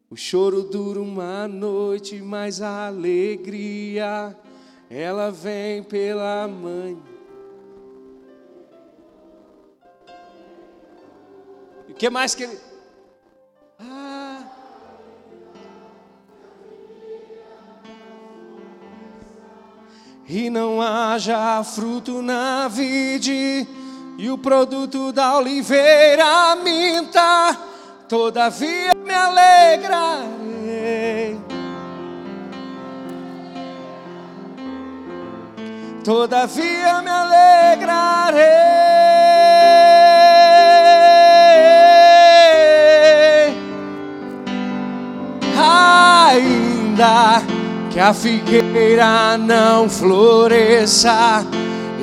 [0.08, 4.38] O choro dura uma noite, mas a alegria
[4.88, 7.02] ela vem pela manhã.
[11.90, 12.67] O que mais que ele
[20.30, 23.66] e não haja fruto na vide,
[24.18, 27.58] e o produto da oliveira minta,
[28.10, 30.28] todavia me alegrarei.
[36.04, 38.48] Todavia me alegrarei.
[46.30, 47.57] Ainda
[47.98, 51.44] que a figueira não floresça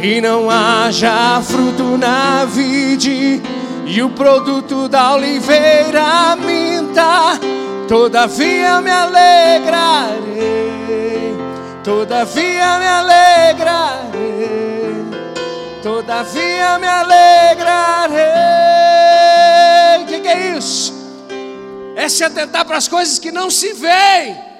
[0.03, 3.41] e não haja fruto na vide
[3.87, 7.39] e o produto da oliveira minta,
[7.87, 10.17] todavia me alegrarei,
[11.85, 14.11] todavia me alegrarei,
[15.81, 18.25] todavia me alegrarei.
[20.03, 20.93] O que, que é isso?
[21.95, 24.54] É se atentar para as coisas que não se veem.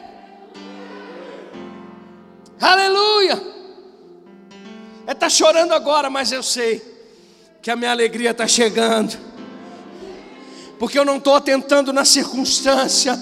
[2.65, 3.39] Aleluia!
[5.07, 6.83] É tá chorando agora, mas eu sei
[7.61, 9.19] que a minha alegria está chegando.
[10.79, 13.21] Porque eu não estou atentando na circunstância.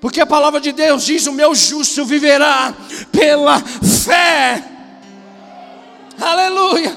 [0.00, 2.74] Porque a palavra de Deus diz: o meu justo viverá
[3.12, 4.64] pela fé.
[6.18, 6.96] Aleluia!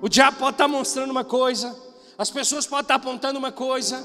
[0.00, 1.72] O diabo pode estar tá mostrando uma coisa,
[2.18, 4.04] as pessoas podem estar tá apontando uma coisa,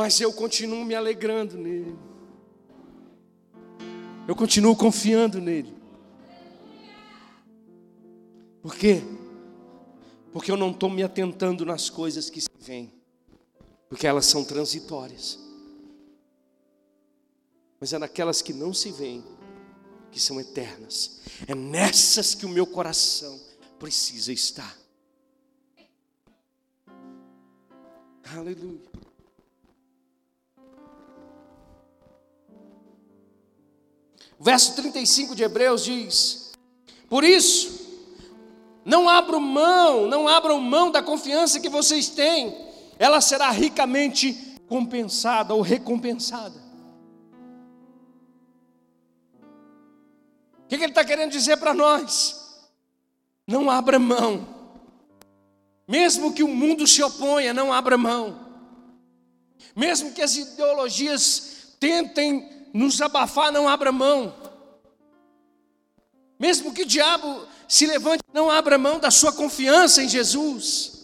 [0.00, 1.94] mas eu continuo me alegrando nele.
[4.26, 5.76] Eu continuo confiando nele.
[8.62, 9.02] Por quê?
[10.32, 12.90] Porque eu não estou me atentando nas coisas que se vêm,
[13.90, 15.38] porque elas são transitórias.
[17.78, 19.22] Mas é naquelas que não se veem,
[20.10, 21.20] que são eternas.
[21.46, 23.38] É nessas que o meu coração
[23.78, 24.78] precisa estar.
[28.34, 29.09] Aleluia.
[34.40, 36.52] O verso 35 de Hebreus diz:
[37.10, 37.78] Por isso,
[38.86, 42.56] não abram mão, não abram mão da confiança que vocês têm,
[42.98, 46.58] ela será ricamente compensada ou recompensada.
[50.64, 52.62] O que, que ele está querendo dizer para nós?
[53.46, 54.46] Não abra mão,
[55.86, 58.40] mesmo que o mundo se oponha, não abra mão,
[59.76, 64.34] mesmo que as ideologias tentem nos abafar, não abra mão.
[66.38, 71.00] Mesmo que o diabo se levante, não abra mão da sua confiança em Jesus.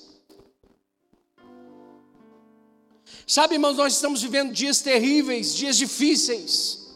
[3.26, 6.86] Sabe, irmãos, nós estamos vivendo dias terríveis, dias difíceis,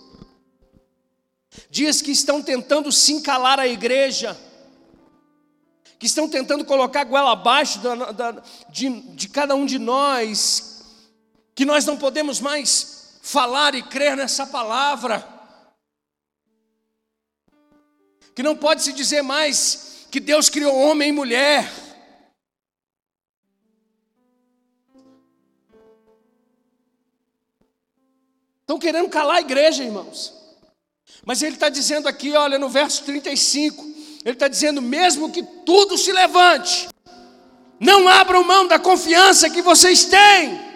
[1.69, 4.39] dias que estão tentando se encalar a igreja,
[5.99, 10.85] que estão tentando colocar a goela abaixo da, da, de, de cada um de nós,
[11.55, 13.00] que nós não podemos mais
[13.31, 15.25] falar e crer nessa palavra,
[18.35, 21.71] que não pode se dizer mais que Deus criou homem e mulher,
[28.63, 30.33] Estão querendo calar a igreja, irmãos.
[31.25, 33.85] Mas ele está dizendo aqui, olha, no verso 35,
[34.25, 36.89] ele está dizendo: mesmo que tudo se levante,
[37.81, 40.70] não abram mão da confiança que vocês têm.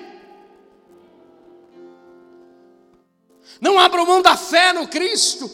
[3.65, 5.51] Não abram mão da fé no Cristo.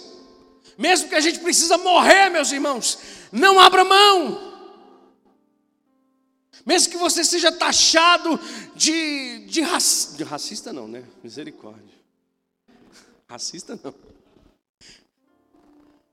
[0.77, 2.99] Mesmo que a gente precisa morrer, meus irmãos,
[3.31, 4.53] não abra mão.
[6.67, 8.37] Mesmo que você seja taxado
[8.75, 9.63] de, de,
[10.17, 11.05] de racista, não, né?
[11.23, 11.95] Misericórdia.
[13.29, 13.95] Racista não.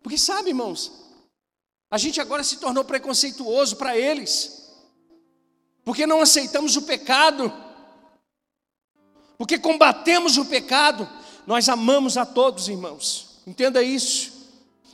[0.03, 0.91] Porque sabe, irmãos,
[1.89, 4.71] a gente agora se tornou preconceituoso para eles,
[5.83, 7.51] porque não aceitamos o pecado,
[9.35, 11.09] porque combatemos o pecado,
[11.47, 14.33] nós amamos a todos, irmãos, entenda isso.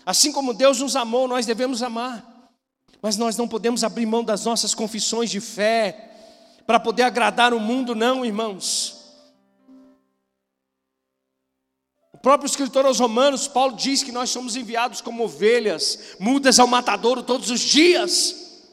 [0.06, 2.50] Assim como Deus nos amou, nós devemos amar,
[3.02, 6.12] mas nós não podemos abrir mão das nossas confissões de fé
[6.66, 9.04] para poder agradar o mundo, não, irmãos.
[12.24, 17.22] próprio escritor aos Romanos, Paulo diz que nós somos enviados como ovelhas, mudas ao matadouro
[17.22, 18.64] todos os dias.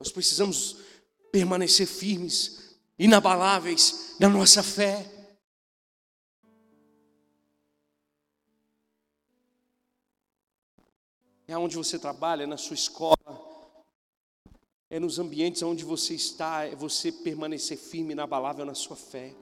[0.00, 0.78] Nós precisamos
[1.30, 2.63] permanecer firmes,
[2.98, 5.10] inabaláveis na nossa fé.
[11.46, 13.16] É onde você trabalha, é na sua escola,
[14.88, 19.34] é nos ambientes onde você está, é você permanecer firme, inabalável na sua fé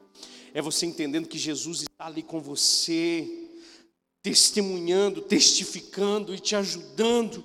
[0.55, 3.49] é você entendendo que Jesus está ali com você,
[4.23, 7.45] testemunhando, testificando e te ajudando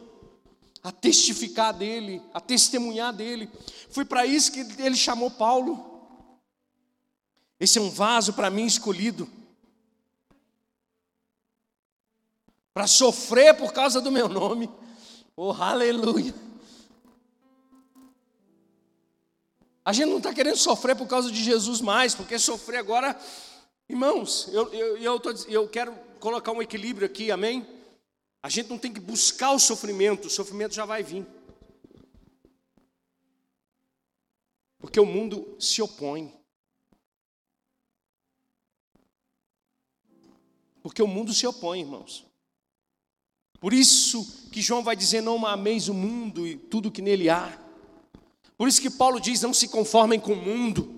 [0.83, 3.49] a testificar dele, a testemunhar dele.
[3.89, 5.96] Foi para isso que ele chamou Paulo.
[7.59, 9.29] Esse é um vaso para mim escolhido.
[12.73, 14.69] Para sofrer por causa do meu nome.
[15.35, 16.33] Oh, aleluia.
[19.83, 23.17] A gente não está querendo sofrer por causa de Jesus mais, porque sofrer agora,
[23.87, 27.65] irmãos, eu, eu, eu, tô, eu quero colocar um equilíbrio aqui, amém?
[28.43, 31.25] A gente não tem que buscar o sofrimento, o sofrimento já vai vir.
[34.77, 36.33] Porque o mundo se opõe.
[40.87, 42.25] Porque o mundo se opõe, irmãos.
[43.59, 47.61] Por isso que João vai dizer: Não ameis o mundo e tudo que nele há.
[48.57, 50.97] Por isso que Paulo diz: não se conformem com o mundo.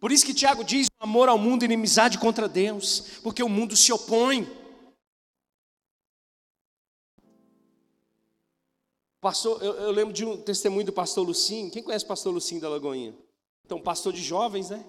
[0.00, 3.76] Por isso que Tiago diz: amor ao mundo e inimizade contra Deus, porque o mundo
[3.76, 4.50] se opõe.
[9.20, 11.68] Pastor, eu, eu lembro de um testemunho do pastor Lucim.
[11.68, 13.14] Quem conhece o pastor Lucim da Lagoinha?
[13.66, 14.82] Então, pastor de jovens, né?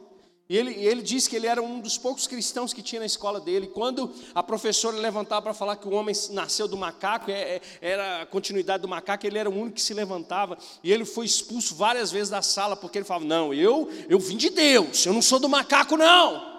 [0.47, 3.41] E ele, ele disse que ele era um dos poucos cristãos que tinha na escola
[3.41, 3.65] dele.
[3.65, 8.21] Quando a professora levantava para falar que o homem nasceu do macaco, é, é, era
[8.21, 10.55] a continuidade do macaco, ele era o único que se levantava.
[10.83, 14.37] E ele foi expulso várias vezes da sala, porque ele falava: Não, eu, eu vim
[14.37, 16.53] de Deus, eu não sou do macaco, não.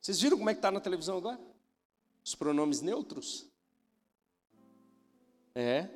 [0.00, 1.40] Vocês viram como é que está na televisão agora?
[2.22, 3.53] Os pronomes neutros?
[5.54, 5.88] É.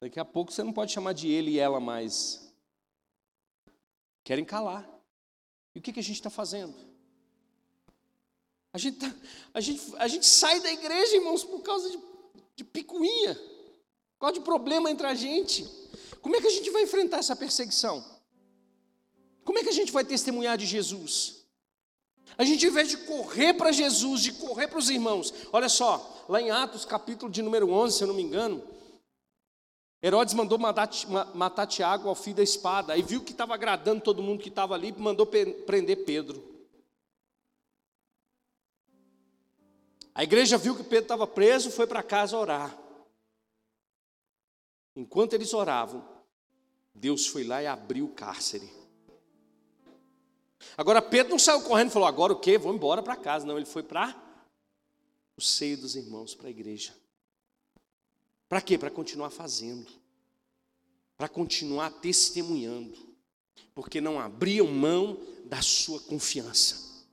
[0.00, 2.52] Daqui a pouco você não pode chamar de ele e ela mais.
[4.22, 4.88] Querem calar.
[5.74, 6.74] E o que, que a gente está fazendo?
[8.72, 9.14] A gente, tá,
[9.54, 11.98] a, gente, a gente sai da igreja, irmãos, por causa de,
[12.56, 15.64] de picuinha, por causa de problema entre a gente.
[16.20, 18.04] Como é que a gente vai enfrentar essa perseguição?
[19.44, 21.37] Como é que a gente vai testemunhar de Jesus?
[22.38, 26.24] A gente, em vez de correr para Jesus, de correr para os irmãos, olha só,
[26.28, 28.62] lá em Atos, capítulo de número 11, se eu não me engano,
[30.00, 30.88] Herodes mandou matar,
[31.34, 34.74] matar Tiago ao fio da espada, aí viu que estava agradando todo mundo que estava
[34.74, 36.40] ali, mandou prender Pedro.
[40.14, 42.78] A igreja viu que Pedro estava preso, foi para casa orar.
[44.94, 46.08] Enquanto eles oravam,
[46.94, 48.77] Deus foi lá e abriu o cárcere.
[50.76, 52.58] Agora Pedro não saiu correndo e falou: agora o quê?
[52.58, 53.46] Vou embora para casa.
[53.46, 54.14] Não, ele foi para
[55.36, 56.94] o seio dos irmãos, para a igreja.
[58.48, 58.76] Para quê?
[58.78, 59.86] Para continuar fazendo.
[61.18, 62.96] para continuar testemunhando,
[63.74, 67.04] porque não abriam mão da sua confiança,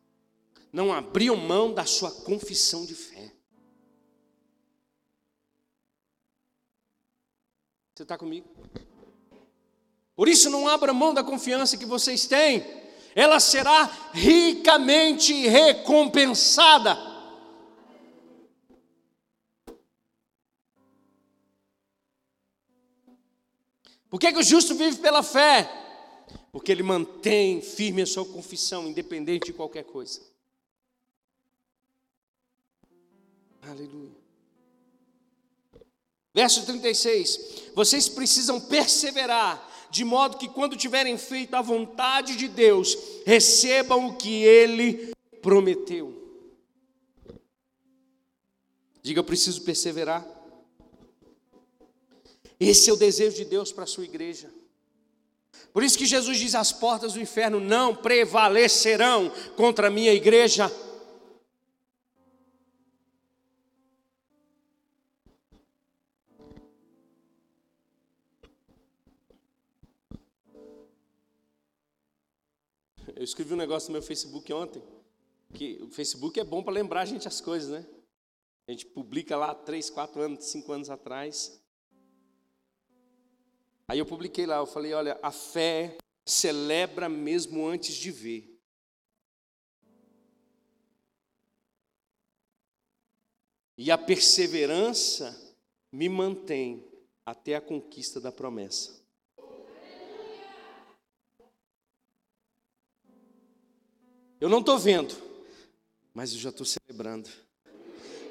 [0.72, 3.34] não abriam mão da sua confissão de fé.
[7.96, 8.48] Você está comigo?
[10.16, 12.64] Por isso, não abra mão da confiança que vocês têm,
[13.16, 16.98] ela será ricamente recompensada.
[24.10, 25.70] Por que, que o justo vive pela fé?
[26.52, 30.22] Porque ele mantém firme a sua confissão, independente de qualquer coisa.
[33.62, 34.16] Aleluia.
[36.34, 42.98] Verso 36: Vocês precisam perseverar, de modo que quando tiverem feito a vontade de Deus,
[43.26, 46.14] recebam o que Ele prometeu.
[49.02, 50.28] Diga, preciso perseverar.
[52.60, 54.52] Esse é o desejo de Deus para a sua igreja.
[55.72, 60.70] Por isso que Jesus diz: as portas do inferno não prevalecerão contra a minha igreja.
[73.26, 74.84] Eu escrevi um negócio no meu Facebook ontem,
[75.52, 77.84] que o Facebook é bom para lembrar a gente as coisas, né?
[78.68, 81.60] A gente publica lá três, quatro anos, cinco anos atrás.
[83.88, 88.62] Aí eu publiquei lá, eu falei, olha, a fé celebra mesmo antes de ver.
[93.76, 95.58] E a perseverança
[95.92, 96.88] me mantém
[97.26, 99.04] até a conquista da promessa.
[104.40, 105.16] Eu não estou vendo,
[106.14, 107.30] mas eu já estou celebrando.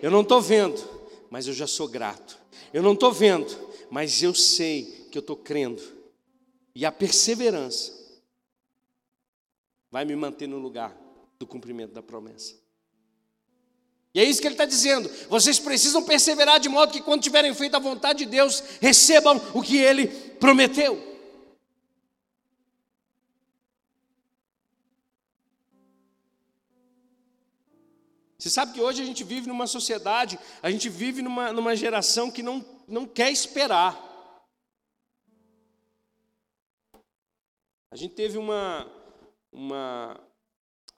[0.03, 0.83] Eu não estou vendo,
[1.31, 2.39] mas eu já sou grato.
[2.73, 3.55] Eu não estou vendo,
[3.91, 5.83] mas eu sei que eu estou crendo.
[6.75, 7.93] E a perseverança
[9.91, 10.97] vai me manter no lugar
[11.39, 12.55] do cumprimento da promessa.
[14.13, 15.11] E é isso que ele está dizendo.
[15.29, 19.61] Vocês precisam perseverar de modo que, quando tiverem feito a vontade de Deus, recebam o
[19.61, 21.14] que ele prometeu.
[28.45, 32.31] Você sabe que hoje a gente vive numa sociedade, a gente vive numa, numa geração
[32.31, 33.99] que não, não quer esperar.
[37.91, 38.87] A gente teve uma,
[39.51, 40.21] uma.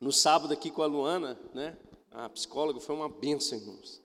[0.00, 1.78] No sábado aqui com a Luana, né?
[2.10, 4.02] A psicóloga foi uma benção, irmãos.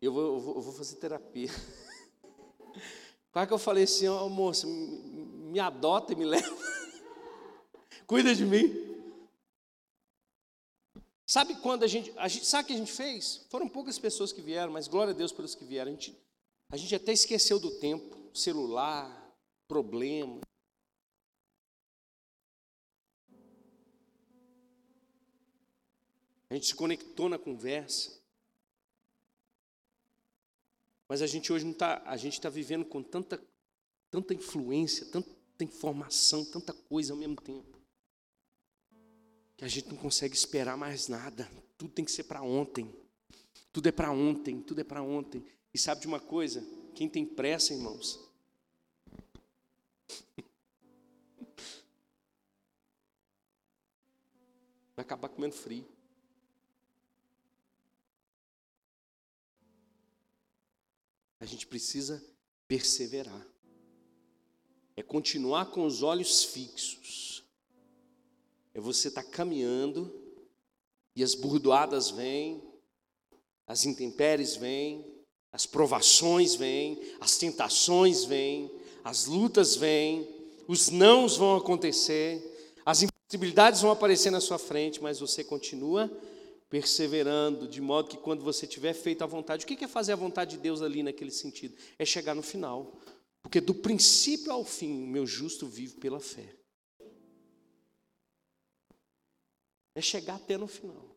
[0.00, 1.50] Eu vou, eu vou, eu vou fazer terapia.
[3.30, 6.56] Quase que eu falei assim, ó oh, moça, me adota e me leva.
[8.08, 8.91] Cuida de mim.
[11.32, 13.46] Sabe quando a gente, a gente, sabe o que a gente fez?
[13.48, 15.90] Foram poucas pessoas que vieram, mas glória a Deus pelos que vieram.
[15.90, 16.14] A gente,
[16.68, 19.34] a gente até esqueceu do tempo, celular,
[19.66, 20.42] problema.
[26.50, 28.20] A gente se conectou na conversa.
[31.08, 33.42] Mas a gente hoje não está, a gente está vivendo com tanta,
[34.10, 35.30] tanta influência, tanta
[35.62, 37.71] informação, tanta coisa ao mesmo tempo
[39.56, 41.50] que a gente não consegue esperar mais nada.
[41.76, 42.92] Tudo tem que ser para ontem.
[43.72, 45.44] Tudo é para ontem, tudo é para ontem.
[45.72, 46.62] E sabe de uma coisa?
[46.94, 48.20] Quem tem pressa, irmãos,
[54.94, 55.88] vai acabar comendo frio.
[61.40, 62.24] A gente precisa
[62.68, 63.46] perseverar.
[64.94, 67.01] É continuar com os olhos fixos
[68.74, 70.12] é você estar tá caminhando
[71.14, 72.62] e as burdoadas vêm,
[73.66, 75.04] as intempéries vêm,
[75.52, 78.70] as provações vêm, as tentações vêm,
[79.04, 80.26] as lutas vêm,
[80.66, 82.42] os nãos vão acontecer,
[82.84, 86.10] as impossibilidades vão aparecer na sua frente, mas você continua
[86.70, 90.16] perseverando, de modo que quando você tiver feito a vontade, o que é fazer a
[90.16, 91.76] vontade de Deus ali naquele sentido?
[91.98, 92.98] É chegar no final,
[93.42, 96.61] porque do princípio ao fim, o meu justo vive pela fé.
[99.94, 101.12] É chegar até no final.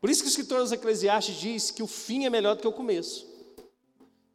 [0.00, 2.68] Por isso que o escritor dos Eclesiastes diz que o fim é melhor do que
[2.68, 3.28] o começo.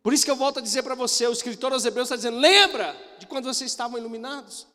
[0.04, 2.38] Por isso que eu volto a dizer para você, o escritor aos Hebreus está dizendo:
[2.38, 4.68] lembra de quando vocês estavam iluminados?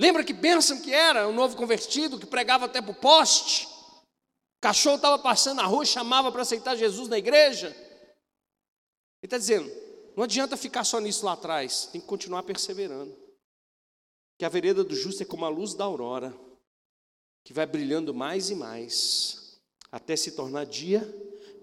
[0.00, 3.66] Lembra que bênção que era um novo convertido que pregava até para o poste?
[3.66, 7.68] O cachorro estava passando na rua chamava para aceitar Jesus na igreja.
[7.68, 9.70] Ele está dizendo:
[10.16, 13.14] não adianta ficar só nisso lá atrás, tem que continuar perseverando.
[14.38, 16.34] Que a vereda do justo é como a luz da aurora
[17.48, 19.58] que vai brilhando mais e mais,
[19.90, 21.00] até se tornar dia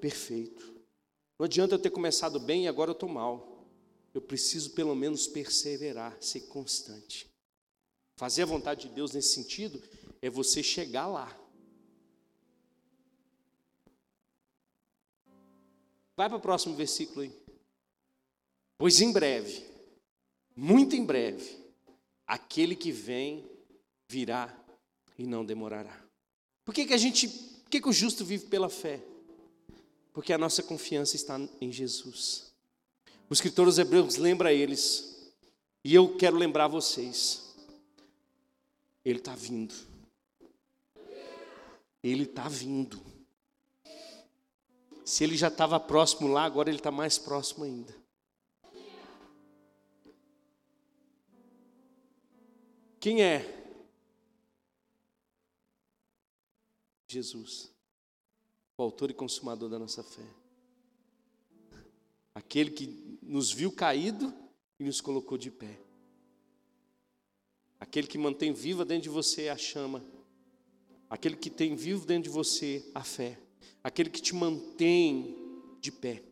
[0.02, 0.74] perfeito.
[1.38, 3.70] Não adianta eu ter começado bem e agora eu estou mal.
[4.12, 7.30] eu preciso pelo menos perseverar, ser constante.
[8.18, 9.80] Fazer a vontade de Deus nesse sentido
[10.24, 11.28] é você chegar lá.
[16.18, 17.32] Vai para o próximo versículo aí.
[18.80, 19.64] Pois em breve,
[20.56, 21.64] muito em breve,
[22.26, 23.48] aquele que vem
[24.10, 24.65] virá
[25.18, 26.00] e não demorará.
[26.64, 29.02] Por que, que a gente, por que, que o justo vive pela fé?
[30.14, 32.54] Porque a nossa confiança está em Jesus.
[33.30, 35.34] O escritor dos Hebreus lembra eles,
[35.84, 37.54] e eu quero lembrar vocês.
[39.04, 39.76] Ele está vindo.
[42.04, 43.00] Ele está vindo.
[45.04, 47.94] Se ele já estava próximo lá, agora ele está mais próximo ainda.
[53.00, 53.65] Quem é?
[57.08, 57.72] Jesus,
[58.78, 60.26] o autor e consumador da nossa fé.
[62.34, 64.34] Aquele que nos viu caído
[64.80, 65.80] e nos colocou de pé.
[67.80, 70.04] Aquele que mantém viva dentro de você a chama.
[71.10, 73.40] Aquele que tem vivo dentro de você a fé.
[73.84, 75.36] Aquele que te mantém
[75.80, 76.24] de pé.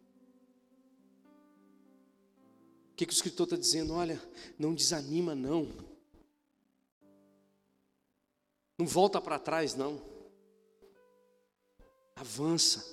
[2.92, 3.94] O que, que o escritor está dizendo?
[3.94, 4.22] Olha,
[4.58, 5.68] não desanima, não.
[8.78, 10.13] Não volta para trás, não.
[12.16, 12.86] Avança.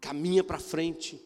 [0.00, 1.20] Caminha para frente.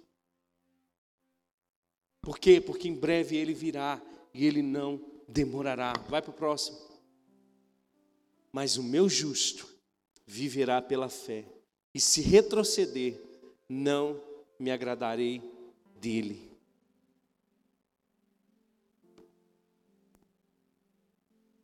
[2.20, 2.60] Por quê?
[2.60, 4.00] Porque em breve ele virá
[4.32, 5.92] e ele não demorará.
[6.08, 6.78] Vai para o próximo.
[8.50, 9.68] Mas o meu justo
[10.26, 11.44] viverá pela fé,
[11.92, 13.20] e se retroceder,
[13.68, 14.22] não
[14.58, 15.42] me agradarei
[15.96, 16.50] dele.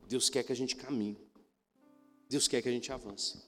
[0.07, 1.17] Deus quer que a gente caminhe.
[2.29, 3.41] Deus quer que a gente avance.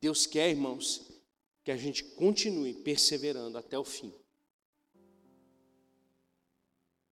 [0.00, 1.10] Deus quer, irmãos,
[1.64, 4.12] que a gente continue perseverando até o fim.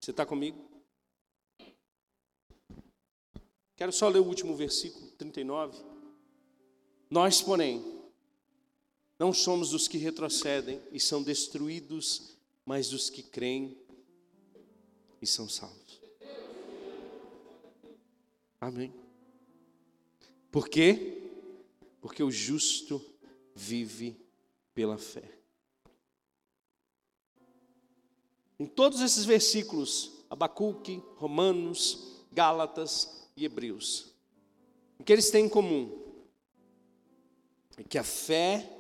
[0.01, 0.63] Você está comigo?
[3.77, 5.83] Quero só ler o último versículo, 39.
[7.11, 7.83] Nós, porém,
[9.19, 13.77] não somos dos que retrocedem e são destruídos, mas dos que creem
[15.21, 16.01] e são salvos.
[18.61, 18.95] Amém.
[20.51, 21.24] Por quê?
[22.05, 23.03] Porque o justo
[23.55, 24.15] vive
[24.75, 25.27] pela fé.
[28.61, 34.13] Em todos esses versículos, Abacuque, Romanos, Gálatas e Hebreus,
[34.99, 36.15] o que eles têm em comum?
[37.79, 38.71] É que a fé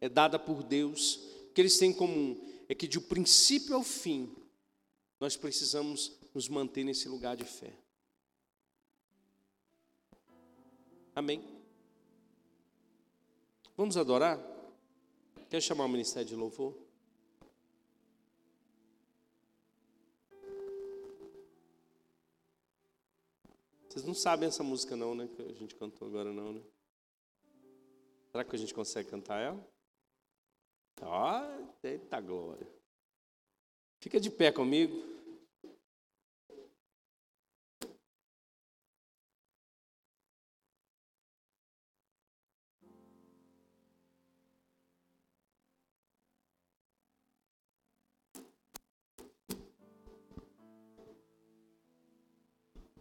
[0.00, 1.16] é dada por Deus,
[1.50, 4.34] o que eles têm em comum é que de princípio ao fim,
[5.20, 7.74] nós precisamos nos manter nesse lugar de fé.
[11.14, 11.57] Amém?
[13.78, 14.40] Vamos adorar?
[15.48, 16.74] Quer chamar o ministério de louvor?
[23.88, 25.28] Vocês não sabem essa música não, né?
[25.28, 26.62] Que a gente cantou agora não, né?
[28.32, 29.64] Será que a gente consegue cantar ela?
[31.00, 32.66] Ah, eita glória.
[34.00, 35.17] Fica de pé comigo.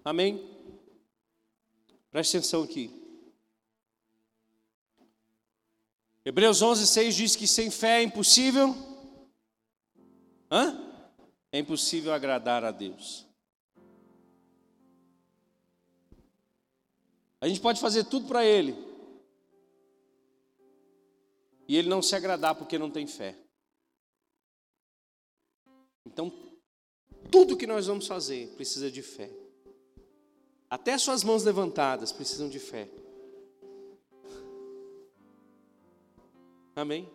[0.08, 0.42] Amém?
[2.10, 2.90] Preste atenção aqui.
[6.24, 8.74] Hebreus 11, 6 diz que sem fé é impossível.
[10.50, 10.80] Hã?
[11.52, 13.26] É impossível agradar a Deus.
[17.42, 18.78] A gente pode fazer tudo para Ele.
[21.68, 23.36] E Ele não se agradar porque não tem fé.
[26.06, 26.32] Então,
[27.30, 29.47] tudo que nós vamos fazer precisa de fé.
[30.70, 32.90] Até suas mãos levantadas precisam de fé.
[36.76, 37.10] Amém?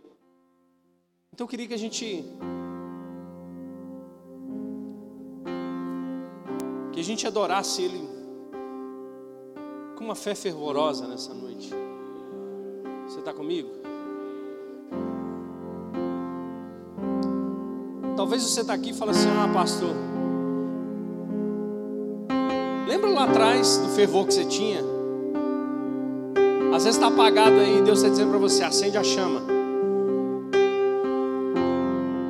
[1.33, 2.25] Então eu queria que a gente.
[6.93, 8.01] Que a gente adorasse Ele
[9.97, 11.71] com uma fé fervorosa nessa noite.
[13.07, 13.71] Você está comigo?
[18.17, 20.12] Talvez você está aqui e fale assim: Ah, pastor.
[23.23, 24.81] Atrás do fervor que você tinha?
[26.75, 29.43] Às vezes está apagado aí, Deus está dizendo para você: acende a chama.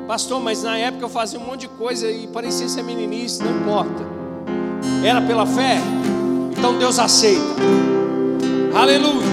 [0.07, 3.51] Pastor, mas na época eu fazia um monte de coisa e parecia ser meninice, não
[3.51, 4.03] importa.
[5.03, 5.77] Era pela fé?
[6.51, 7.41] Então Deus aceita.
[8.75, 9.27] Aleluia.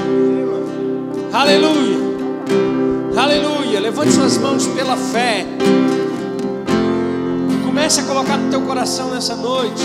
[1.33, 1.99] Aleluia.
[3.17, 3.81] Aleluia.
[3.81, 5.45] Levante suas mãos pela fé.
[7.67, 9.83] Comece a colocar no teu coração nessa noite.